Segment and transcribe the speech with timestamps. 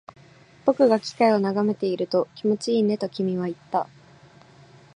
[0.65, 3.87] 僕が機械を眺めていると、気持ちいいねと君は言った